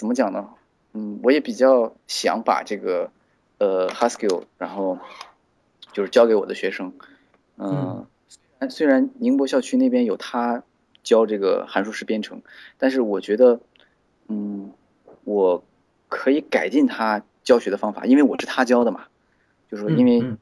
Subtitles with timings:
[0.00, 0.48] 怎么讲呢？
[0.94, 3.12] 嗯，我也比较想把这个
[3.58, 4.98] 呃 Haskell，然后
[5.92, 6.94] 就是教给我的学生。
[7.58, 8.06] 嗯，
[8.70, 10.62] 虽然宁波校区那边有他
[11.02, 12.40] 教这个函数式编程，
[12.78, 13.60] 但是我觉得，
[14.28, 14.72] 嗯，
[15.24, 15.62] 我
[16.08, 19.04] 可以改进他教学的方法，因为我是他教的嘛。
[19.70, 20.34] 就是说，因为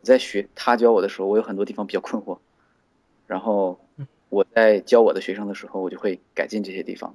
[0.00, 2.38] 在学他教我的时候，我有很多地方比较困惑，
[3.26, 3.78] 然后
[4.30, 7.14] 我在教我的学生的时候，我就会改进这些地方，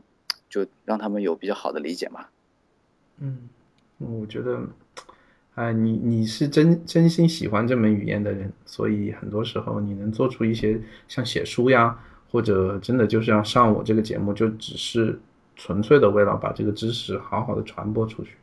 [0.50, 2.26] 就让他们有比较好的理解嘛。
[3.20, 3.50] 嗯，
[3.98, 4.62] 我觉得。
[5.56, 11.98] 啊，你你是真真心喜欢这门语言的人，所以很多时候你能做出一些像写书呀，
[12.30, 15.20] 或者真的就是要上我这个节目，就只是
[15.56, 18.38] 纯粹的为了把这个知识好好的传播出去。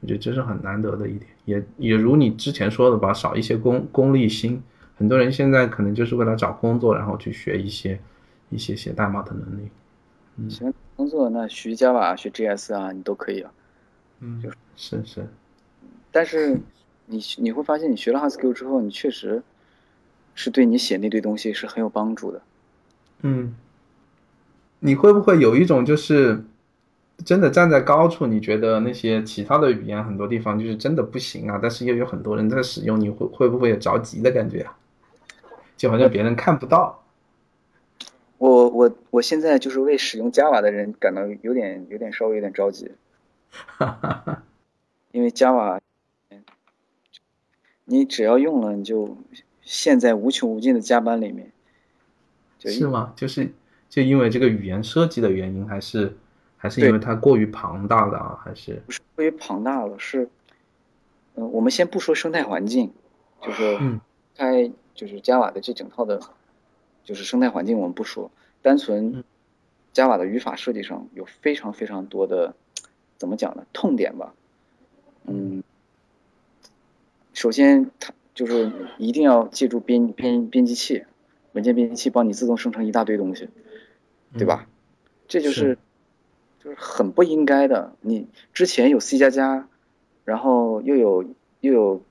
[0.00, 4.62] 我觉得这是很难得的一点，也也如你之前说的吧，少一些功功利心。
[4.96, 8.00] 很多人现在可能就是为了找工作，然后去学一些
[8.48, 9.68] 一些写代码的能力。
[10.38, 13.52] 嗯，喜欢工作那学 Java、学 JS 啊，你都可以啊。
[14.20, 15.26] 嗯，就是是。
[16.10, 16.58] 但是，
[17.04, 19.42] 你你会发现，你学了 Haskell 之后，你确实
[20.34, 22.40] 是对你写那堆东西是很有帮助的。
[23.20, 23.54] 嗯，
[24.80, 26.42] 你会不会有一种就是
[27.24, 31.58] 真的站在高处，你觉得那些其他的语言很多地方就是真的不行啊？
[31.60, 34.76] 但是又有很多人在使用，你会会不会有着急的感觉啊？
[35.76, 37.02] 就好像别人看不到。
[38.76, 42.90] 我我我现在就是为使用 Java 的人感到有点有点稍微有点着急。
[43.50, 44.42] 哈哈哈。
[45.12, 45.80] 因为 Java。
[47.88, 49.16] 你只要用了，你就
[49.62, 51.52] 陷在无穷无尽的加班里面。
[52.58, 53.12] 是吗？
[53.14, 53.52] 就是
[53.88, 56.16] 就因为这个语言设计的原因，还是
[56.56, 58.40] 还是因为它过于庞大了啊？
[58.44, 59.96] 还是不是过于庞大了？
[60.00, 60.28] 是，
[61.36, 62.92] 嗯，我们先不说生态环境，
[63.40, 63.78] 就是
[64.34, 66.20] 开就是 Java 的这整套的，
[67.04, 68.32] 就是生态环境我们不说，
[68.66, 69.22] 单纯
[69.94, 72.56] Java 的语法设计上有非常非常多的
[73.16, 73.64] 怎么讲呢？
[73.72, 74.34] 痛点吧，
[75.26, 75.62] 嗯。
[77.32, 81.04] 首先，它就是一定要借助编编编辑器，
[81.52, 83.48] 文件编辑器帮你自动生成一大堆东西，
[84.36, 84.66] 对吧？
[85.28, 85.78] 这就是
[86.58, 87.94] 就是很不应该的。
[88.00, 89.68] 你之前有 C 加加，
[90.24, 91.24] 然后又有
[91.60, 92.02] 又有，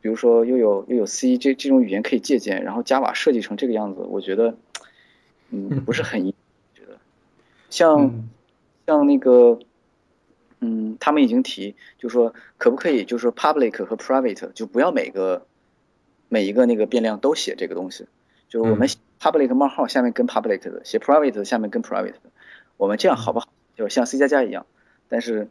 [0.00, 4.54] 比如说又有又有 C 这这种语言可以借鉴，然后 Java 设计成这个样子，我觉得，
[5.50, 6.24] 嗯， 不是很
[6.74, 6.98] 觉得，
[7.68, 8.28] 像
[8.86, 9.58] 像那个。
[10.62, 15.46] 嗯，他们已经提，就说可不可以，就是说 public 和 private 就不要每个
[16.28, 18.06] 每一个那个变量都写这个东西，
[18.46, 18.86] 就是我们
[19.18, 22.20] public 冒号下面跟 public 的，写 private 下面跟 private 的，
[22.76, 23.48] 我们这样好不好？
[23.74, 24.66] 就像 C 加加一样，
[25.08, 25.48] 但是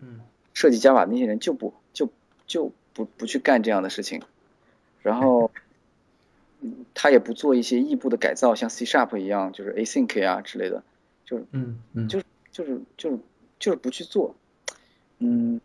[0.54, 2.12] 设计 Java 那些人就不就
[2.46, 4.22] 就不不去干这样的事情，
[5.02, 5.50] 然后
[6.94, 10.84] 他也不做一些异步的改造，像 C sharp 一样，就是 async 啊之类的，
[11.26, 13.20] 就是嗯嗯，就是就是就是
[13.60, 14.36] 就是不去做。
[15.20, 15.60] 嗯，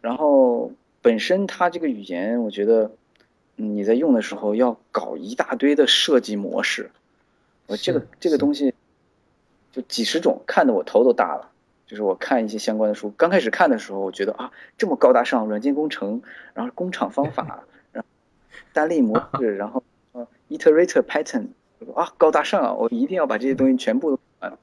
[0.00, 0.72] 然后
[1.02, 2.90] 本身它这个语言，我觉得
[3.56, 6.90] 你在用的时候要搞一大堆的设计模式，
[7.66, 8.74] 我这个这个东西
[9.72, 11.50] 就几十种，看得我头都大了。
[11.86, 16.22] 就是我看一些相关的书，刚开始看的时候，我觉得啊这么高大上，软件工程，
[16.54, 18.08] 然后工厂方法，然后
[18.72, 19.93] 单例模式，然后呃
[20.48, 21.48] iterator pattern，
[21.94, 24.58] 啊高大上啊，我一定要把这些东西全部都完。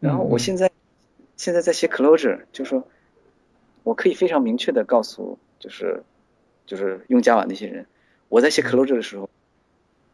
[0.00, 0.70] 然后我现在
[1.36, 2.86] 现在在写 closure，就说。
[3.84, 6.04] 我可以非常明确的告诉，就是，
[6.66, 7.84] 就是用 Java 那些人，
[8.28, 9.28] 我在写 closure 的时候，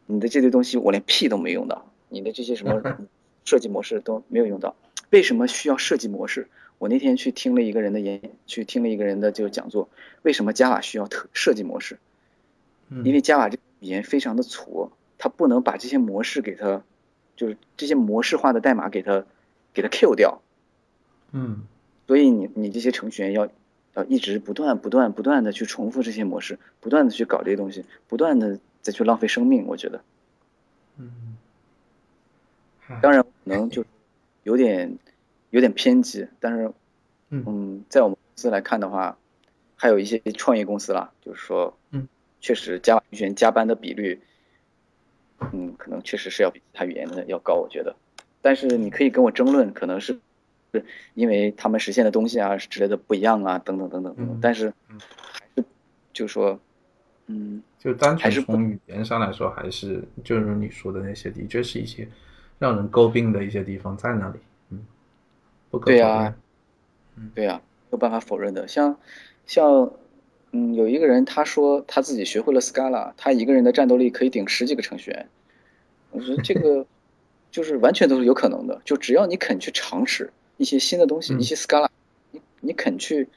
[0.07, 2.81] 你的这堆东西我连屁都没用到，你的这些什么
[3.45, 4.75] 设计模式都没有用到。
[5.11, 6.47] 为什么需要设计模式？
[6.79, 9.87] 我那天去听了一个人的演，去听了一个人的就讲座，
[10.23, 11.99] 为什么 Java 需要特设计模式？
[12.89, 16.83] 因为 Java 这语言非常的粗，它不能把这些模式给它，
[17.35, 19.25] 就是这些模式化的代码给它，
[19.73, 20.41] 给它 kill 掉。
[21.31, 21.63] 嗯。
[22.07, 23.47] 所以你你这些程序员要
[23.93, 30.01] 要一直不断不断不断的去重复这些模式，不断的去搞这些东西，不断的再去浪费生命，我觉得。
[30.97, 31.37] 嗯。
[33.03, 33.85] 当然可能就
[34.41, 34.97] 有点
[35.51, 36.73] 有点偏激，但是
[37.29, 39.15] 嗯，在我们公司来看的话，
[39.75, 42.07] 还有一些创业公司啦，就是说，嗯，
[42.39, 44.21] 确实加程序员加班的比率，
[45.51, 47.95] 嗯，可能确实是要比其他语言的要高，我觉得。
[48.41, 50.19] 但是你可以跟我争论，可能是。
[50.71, 54.39] 是因为他们实现的东西啊之类的不一样啊，等等等等等等。
[54.39, 55.65] 但是还是
[56.13, 56.59] 就说，
[57.25, 62.07] 嗯，就单纯从语言上来说，还是就是你说的那些，的确是一些
[62.59, 64.39] 让人诟病的一些地方在那里。
[64.69, 64.85] 嗯，
[65.71, 66.35] 不可对呀，
[67.15, 67.59] 嗯，对呀，
[67.89, 68.67] 没有办法否认的。
[68.67, 68.95] 像
[69.47, 69.91] 像
[70.51, 75.27] 嗯，有一个人他说他自己学会了 Scala，他一个人的战斗力可以顶十几个程序员。
[76.11, 76.85] 我觉得这个
[77.51, 80.31] 就是完全都是有可能的，就只要你肯去尝试。
[80.57, 81.87] 一些新的东西，一些 Scala，
[82.31, 83.29] 你你肯去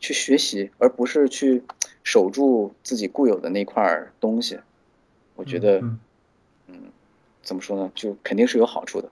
[0.00, 1.62] 去学习，而不是去
[2.02, 4.58] 守住自己固有的那块东西，
[5.36, 5.78] 我觉得，
[6.66, 6.90] 嗯，
[7.42, 9.08] 怎么说呢，就肯定是有好处的。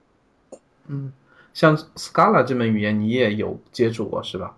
[0.87, 1.13] 嗯，
[1.53, 4.57] 像 Scala 这门语言你也有接触过是吧？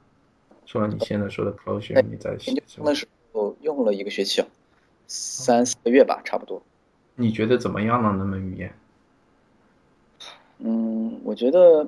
[0.68, 4.44] 除了你现在说的 Clojure，你在研究生的时候用了一个学期，
[5.08, 6.62] 三四个月吧，差不多。
[7.16, 8.14] 你觉得怎么样呢？
[8.20, 8.76] 那门语言？
[10.60, 11.88] 嗯，我觉得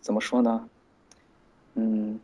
[0.00, 0.68] 怎么说呢？
[1.74, 2.18] 嗯，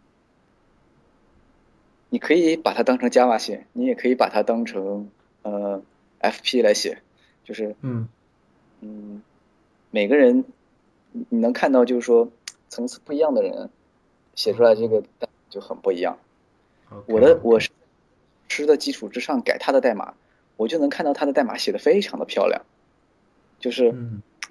[2.10, 5.08] 你可以把它当成 Java 写，你也可以把它当成
[5.42, 5.80] 呃
[6.20, 7.00] FP 来写，
[7.44, 8.08] 就是嗯
[8.80, 9.22] 嗯，
[9.90, 10.44] 每个人
[11.12, 12.28] 你能看到，就是说
[12.68, 13.70] 层次不一样的人
[14.34, 15.02] 写出来这个
[15.50, 16.18] 就很不一样。
[17.06, 17.70] 我的我是
[18.48, 20.14] 吃的基础之上改他的代码，
[20.56, 22.62] 我就能看到他的代码写的非常的漂亮，
[23.58, 23.94] 就是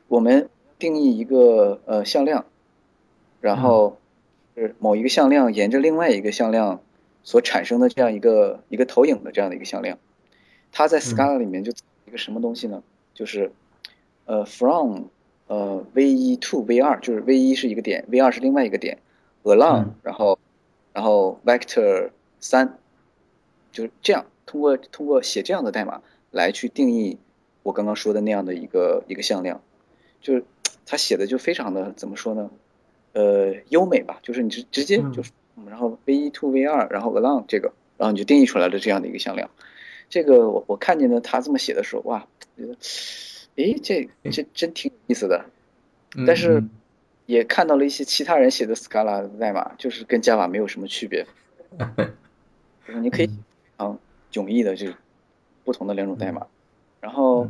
[0.07, 0.49] 我们
[0.79, 2.45] 定义一个呃向量，
[3.39, 3.97] 然后。
[4.53, 6.81] 是某一个向量沿着另外一个向量
[7.23, 9.97] 所产生的这样一个一个投影的这样的一个向量，
[10.73, 11.71] 它在 Scala 里面就
[12.05, 12.83] 一个什么东西呢？
[13.13, 13.53] 就是
[14.25, 15.03] 呃 from
[15.47, 18.97] 呃 v 一 to v 二，就是 v 一是一个点，v 二是另外一个点
[19.43, 20.39] ，along 然后
[20.93, 22.77] 然后 vector 三，
[23.71, 26.01] 就是这样通过通过写这样的代码
[26.31, 27.17] 来去定义
[27.63, 29.61] 我刚刚说的那样的一个一个向量，
[30.21, 30.43] 就是
[30.85, 32.49] 他写的就非常的怎么说呢？
[33.13, 35.31] 呃，优美吧，就是你直直接就是，
[35.67, 39.49] 然后 v 一 to v 二，然后 along 这个，然后你就定义出来了这样的一个向量。
[40.09, 42.25] 这个我我看见呢，他这么写的时候，哇，
[42.57, 42.75] 觉得，
[43.55, 45.45] 诶，这这真挺有意思的。
[46.25, 46.63] 但是
[47.31, 51.25] 也看到了一些其他人写的 Scala 代码，就是跟 Java 没有什么区别。
[52.85, 53.29] 就是你可以
[53.79, 53.97] 嗯
[54.31, 54.95] 迥异的，就是
[55.63, 56.47] 不同的两种代码。
[56.99, 57.47] 然后。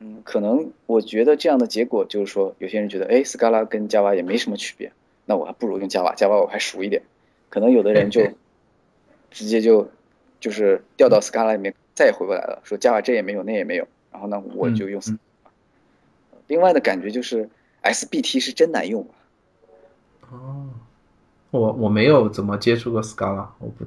[0.00, 4.92] 嗯，可能我觉得这样的结果就是说，有些人觉得，哎，Scala 跟 Java 也没什么区别，
[5.24, 7.02] 那我还不如用 Java，Java 我还熟一点。
[7.48, 8.20] 可能有的人就
[9.30, 9.88] 直接就
[10.40, 13.86] 就是掉到 Scala 里面，再也回不来了，说 Java 这也没有，那也没有。
[14.10, 15.00] 然后呢，我就用。
[16.48, 17.48] 另外的感觉就是
[17.84, 19.14] SBT 是真难用啊。
[20.32, 20.68] 哦，
[21.50, 23.84] 我我没有怎么接触过 Scala，我不，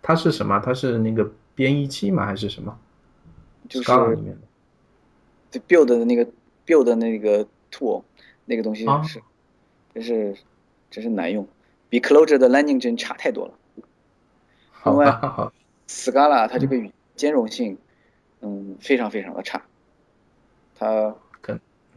[0.00, 0.58] 它是什么？
[0.60, 2.24] 它是那个编译器吗？
[2.24, 2.78] 还是什么？
[3.68, 4.14] 就是。
[4.14, 5.60] 里面的。
[5.68, 6.24] build 的那个
[6.64, 8.04] build 的那个 tool
[8.44, 9.20] 那个东西是，
[9.92, 10.36] 真是
[10.92, 11.44] 真是难用，
[11.88, 13.54] 比 Clojure 的 landing 真差太多了。
[14.84, 15.06] 另外
[15.88, 17.76] ，Scala 它这个语兼容性，
[18.42, 19.60] 嗯，非常非常的差。
[20.78, 21.14] 它，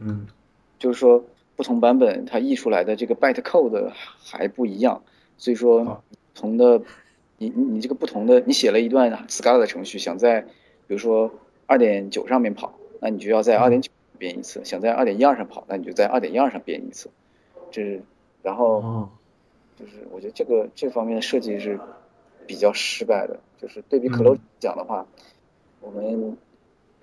[0.00, 0.26] 嗯，
[0.80, 1.24] 就是说
[1.56, 5.02] 不同版本它译出来的这个 byte code 还不一样，
[5.38, 6.02] 所以说
[6.32, 6.82] 不同的，
[7.38, 10.40] 你你你这个不同的，你写了一段 Scala 的程序，想在
[10.86, 11.30] 比如说
[11.66, 12.74] 二点九上面跑。
[13.00, 17.10] 那你就要在二点九编一次，想在二点一二上跑，那你就在二点一二上编一次，
[17.70, 18.02] 这是，
[18.42, 19.10] 然后，
[19.78, 21.78] 就是我觉得这个这方面的设计是
[22.46, 25.06] 比较失败的，就是对比 Clojure 讲的话，
[25.82, 26.38] 我们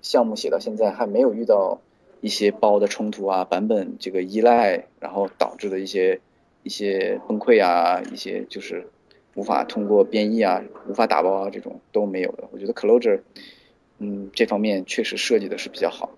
[0.00, 1.78] 项目写到现在还没有遇到
[2.22, 6.18] 一些包的冲突啊，版本这个依赖，然后导致的一些
[6.62, 8.88] 一些崩溃啊，一些就是
[9.34, 12.48] 无法通过编译啊，无法打包啊，这种都没有的。
[12.50, 13.20] 我觉得 Clojure。
[14.04, 16.10] 嗯，这方面确实设计的是比较好。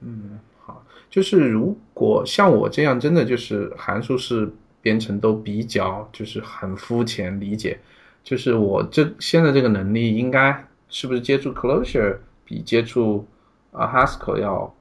[0.00, 4.50] 嗯，好，就是如果像我这样，真的就是函数式
[4.82, 7.78] 编程都比较就是很肤浅理解，
[8.22, 13.26] 就是我这现在这个能力，应该是不是接触 Clojure 比接触
[13.72, 14.74] 啊 Haskell 要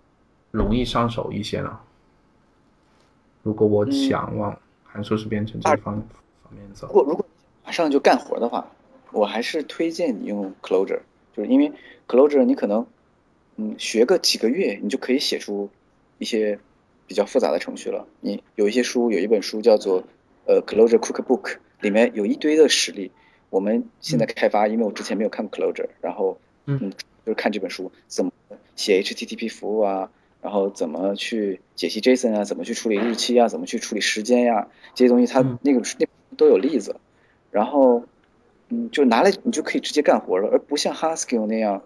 [0.51, 1.79] 容易上手一些呢？
[3.43, 5.95] 如果我想往函数式编程这方
[6.43, 7.25] 方面走，如果如果
[7.65, 8.71] 马上就干活的话，
[9.11, 11.01] 我还是推荐你用 Clojure。
[11.33, 11.71] 就是因为
[12.07, 12.87] Clojure 你可能，
[13.55, 15.69] 嗯，学个几个月，你就可以写出
[16.17, 16.59] 一些
[17.05, 18.07] 比较复杂的程序了。
[18.21, 20.03] 你有一些书，有一本书叫做
[20.45, 23.11] 呃 Clojure Cookbook，里面有一堆的实例。
[23.49, 26.91] 我们现在开发，因为我之前没有看过 Clojure，然后嗯，
[27.25, 28.31] 就是看这本书怎么
[28.75, 30.11] 写 HTTP 服务啊，
[30.47, 36.95] 然后怎么去解析 JSON 啊，怎么去处理日期啊，怎么去处理时间呀，这些东西它那个那都有例子，
[37.51, 38.05] 然后。
[38.69, 41.83] 嗯，就拿来你就可以直接干活了，而不像 Haskell 那样，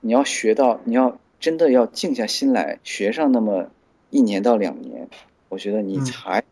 [0.00, 3.70] 你要学到，你要真的要静下心来学上那么
[4.10, 5.08] 一年到两年，
[5.48, 6.42] 我觉得你才，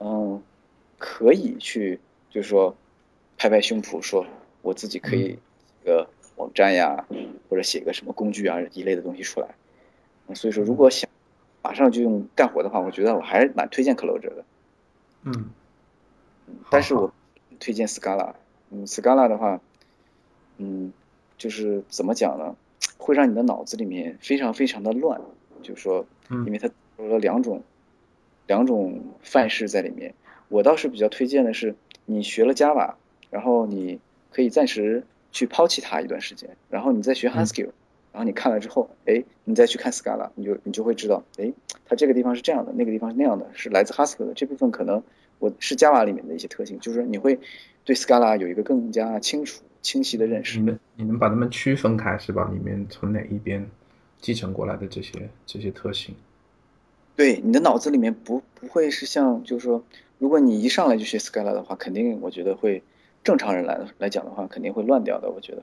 [0.00, 0.42] 嗯，
[0.98, 2.00] 可以去，
[2.30, 2.76] 就是说，
[3.38, 4.26] 拍拍胸脯说
[4.60, 5.38] 我自己可以
[5.82, 7.06] 一个网站呀，
[7.48, 9.46] 或者写个什么工具啊一类的东西出来。
[10.34, 11.08] 所以说，如果想
[11.62, 14.44] 马上就用干活的话，我觉得我还是蛮推荐 Clojure 的。
[15.24, 15.50] 嗯，
[16.70, 17.12] 但是我
[17.58, 18.34] 推荐 Scala。
[18.70, 19.60] 嗯，Scala 的话，
[20.58, 20.92] 嗯，
[21.36, 22.56] 就是怎么讲呢？
[22.96, 25.20] 会让你的脑子里面非常非常的乱，
[25.62, 27.62] 就是说，因为它有了两种
[28.46, 30.14] 两种范式在里面。
[30.48, 31.74] 我倒是比较推荐的是，
[32.06, 32.94] 你学了 Java，
[33.30, 34.00] 然后你
[34.32, 37.70] 可以暂时去抛弃它一段时间，然后你再学 Haskell，
[38.12, 41.52] 然后你看了之后，哎，你再去看 Scala，你就你就会知道，哎，
[41.84, 45.02] 它这个地方是这样的，那个地方是那样的，是来自 Haskell 的这部分可能
[45.38, 47.38] 我是 Java 里面的一些特性，就是你会
[47.84, 50.58] 对 Scala 有一个更加清楚、清晰的认识。
[50.58, 52.50] 你能你能把它们区分开是吧？
[52.52, 53.68] 里面从哪一边
[54.20, 56.14] 继承过来的这些这些特性？
[57.16, 59.82] 对，你的脑子里面不不会是像就是说。
[60.18, 62.82] 如果你一上来就学 Scala 的话，肯定我觉得会
[63.24, 65.30] 正常人来来讲的话，肯定会乱掉的。
[65.30, 65.62] 我觉得。